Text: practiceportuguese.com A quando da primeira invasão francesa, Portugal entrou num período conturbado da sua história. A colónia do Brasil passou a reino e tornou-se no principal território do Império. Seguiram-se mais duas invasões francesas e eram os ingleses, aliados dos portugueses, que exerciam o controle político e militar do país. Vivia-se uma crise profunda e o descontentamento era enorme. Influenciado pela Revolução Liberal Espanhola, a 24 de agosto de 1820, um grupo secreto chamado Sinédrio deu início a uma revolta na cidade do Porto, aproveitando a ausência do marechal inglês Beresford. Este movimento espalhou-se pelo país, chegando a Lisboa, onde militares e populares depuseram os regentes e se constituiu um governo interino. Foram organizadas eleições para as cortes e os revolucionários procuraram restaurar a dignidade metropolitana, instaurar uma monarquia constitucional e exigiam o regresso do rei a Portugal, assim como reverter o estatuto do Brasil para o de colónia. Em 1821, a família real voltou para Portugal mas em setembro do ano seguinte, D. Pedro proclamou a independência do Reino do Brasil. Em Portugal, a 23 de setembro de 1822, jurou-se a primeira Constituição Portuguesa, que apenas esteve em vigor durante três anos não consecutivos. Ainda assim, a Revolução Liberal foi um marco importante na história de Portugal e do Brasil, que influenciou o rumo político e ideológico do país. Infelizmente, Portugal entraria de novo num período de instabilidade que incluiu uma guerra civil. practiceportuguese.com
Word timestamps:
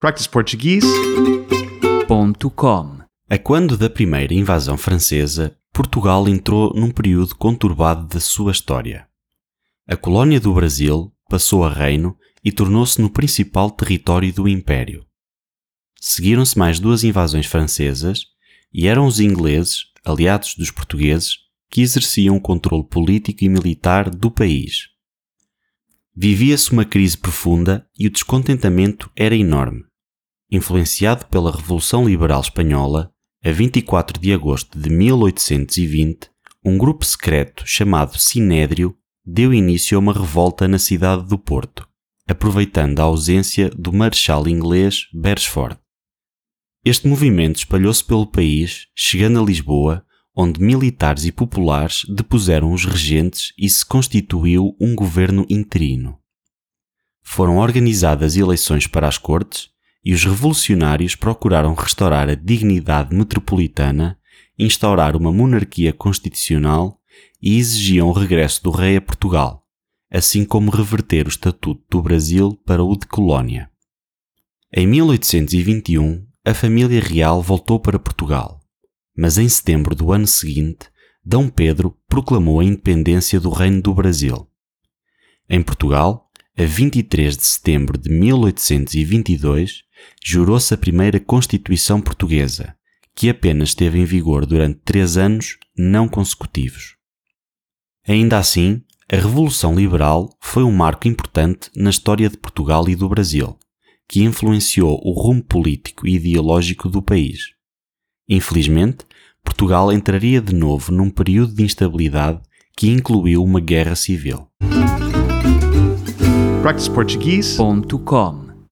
practiceportuguese.com 0.00 3.00
A 3.28 3.38
quando 3.38 3.76
da 3.76 3.90
primeira 3.90 4.32
invasão 4.32 4.78
francesa, 4.78 5.54
Portugal 5.74 6.26
entrou 6.26 6.72
num 6.74 6.90
período 6.90 7.36
conturbado 7.36 8.06
da 8.06 8.18
sua 8.18 8.50
história. 8.50 9.06
A 9.86 9.98
colónia 9.98 10.40
do 10.40 10.54
Brasil 10.54 11.12
passou 11.28 11.64
a 11.64 11.70
reino 11.70 12.16
e 12.42 12.50
tornou-se 12.50 12.98
no 12.98 13.10
principal 13.10 13.70
território 13.70 14.32
do 14.32 14.48
Império. 14.48 15.04
Seguiram-se 16.00 16.58
mais 16.58 16.80
duas 16.80 17.04
invasões 17.04 17.44
francesas 17.44 18.24
e 18.72 18.86
eram 18.86 19.06
os 19.06 19.20
ingleses, 19.20 19.84
aliados 20.02 20.54
dos 20.54 20.70
portugueses, 20.70 21.36
que 21.70 21.82
exerciam 21.82 22.36
o 22.36 22.40
controle 22.40 22.84
político 22.84 23.44
e 23.44 23.50
militar 23.50 24.08
do 24.08 24.30
país. 24.30 24.88
Vivia-se 26.16 26.72
uma 26.72 26.86
crise 26.86 27.18
profunda 27.18 27.86
e 27.98 28.06
o 28.06 28.10
descontentamento 28.10 29.10
era 29.14 29.36
enorme. 29.36 29.89
Influenciado 30.52 31.26
pela 31.26 31.52
Revolução 31.52 32.08
Liberal 32.08 32.40
Espanhola, 32.40 33.12
a 33.44 33.52
24 33.52 34.20
de 34.20 34.32
agosto 34.32 34.76
de 34.76 34.90
1820, 34.90 36.28
um 36.64 36.76
grupo 36.76 37.04
secreto 37.04 37.62
chamado 37.64 38.18
Sinédrio 38.18 38.96
deu 39.24 39.54
início 39.54 39.96
a 39.96 40.00
uma 40.00 40.12
revolta 40.12 40.66
na 40.66 40.80
cidade 40.80 41.24
do 41.28 41.38
Porto, 41.38 41.86
aproveitando 42.26 42.98
a 42.98 43.04
ausência 43.04 43.70
do 43.70 43.92
marechal 43.92 44.48
inglês 44.48 45.06
Beresford. 45.14 45.78
Este 46.84 47.06
movimento 47.06 47.58
espalhou-se 47.58 48.02
pelo 48.02 48.26
país, 48.26 48.88
chegando 48.96 49.40
a 49.40 49.44
Lisboa, 49.44 50.04
onde 50.34 50.60
militares 50.60 51.24
e 51.26 51.30
populares 51.30 52.02
depuseram 52.08 52.72
os 52.72 52.84
regentes 52.84 53.52
e 53.56 53.70
se 53.70 53.86
constituiu 53.86 54.76
um 54.80 54.96
governo 54.96 55.46
interino. 55.48 56.18
Foram 57.22 57.58
organizadas 57.58 58.36
eleições 58.36 58.88
para 58.88 59.06
as 59.06 59.16
cortes 59.16 59.70
e 60.04 60.14
os 60.14 60.24
revolucionários 60.24 61.14
procuraram 61.14 61.74
restaurar 61.74 62.28
a 62.28 62.34
dignidade 62.34 63.14
metropolitana, 63.14 64.18
instaurar 64.58 65.16
uma 65.16 65.32
monarquia 65.32 65.92
constitucional 65.92 66.98
e 67.40 67.58
exigiam 67.58 68.08
o 68.08 68.12
regresso 68.12 68.62
do 68.62 68.70
rei 68.70 68.96
a 68.96 69.00
Portugal, 69.00 69.66
assim 70.10 70.44
como 70.44 70.70
reverter 70.70 71.26
o 71.26 71.30
estatuto 71.30 71.82
do 71.90 72.02
Brasil 72.02 72.58
para 72.64 72.82
o 72.82 72.96
de 72.96 73.06
colónia. 73.06 73.70
Em 74.72 74.86
1821, 74.86 76.26
a 76.44 76.54
família 76.54 77.00
real 77.00 77.42
voltou 77.42 77.78
para 77.78 77.98
Portugal 77.98 78.60
mas 79.20 79.36
em 79.36 79.46
setembro 79.46 79.94
do 79.94 80.12
ano 80.12 80.26
seguinte, 80.26 80.88
D. 81.22 81.36
Pedro 81.54 81.94
proclamou 82.08 82.60
a 82.60 82.64
independência 82.64 83.38
do 83.38 83.50
Reino 83.50 83.82
do 83.82 83.92
Brasil. 83.92 84.48
Em 85.46 85.62
Portugal, 85.62 86.30
a 86.56 86.64
23 86.64 87.36
de 87.36 87.44
setembro 87.44 87.98
de 87.98 88.08
1822, 88.08 89.82
jurou-se 90.24 90.72
a 90.72 90.78
primeira 90.78 91.18
Constituição 91.18 92.00
Portuguesa, 92.00 92.74
que 93.14 93.28
apenas 93.28 93.70
esteve 93.70 93.98
em 93.98 94.04
vigor 94.04 94.46
durante 94.46 94.80
três 94.84 95.16
anos 95.16 95.58
não 95.76 96.08
consecutivos. 96.08 96.96
Ainda 98.06 98.38
assim, 98.38 98.82
a 99.12 99.16
Revolução 99.16 99.74
Liberal 99.74 100.30
foi 100.40 100.62
um 100.62 100.72
marco 100.72 101.08
importante 101.08 101.70
na 101.74 101.90
história 101.90 102.28
de 102.28 102.36
Portugal 102.36 102.88
e 102.88 102.94
do 102.94 103.08
Brasil, 103.08 103.58
que 104.08 104.22
influenciou 104.22 105.00
o 105.04 105.12
rumo 105.12 105.42
político 105.42 106.06
e 106.06 106.14
ideológico 106.14 106.88
do 106.88 107.02
país. 107.02 107.50
Infelizmente, 108.28 109.04
Portugal 109.42 109.92
entraria 109.92 110.40
de 110.40 110.54
novo 110.54 110.92
num 110.92 111.10
período 111.10 111.54
de 111.54 111.62
instabilidade 111.62 112.40
que 112.76 112.88
incluiu 112.88 113.42
uma 113.42 113.60
guerra 113.60 113.96
civil. 113.96 114.46
practiceportuguese.com 116.62 118.49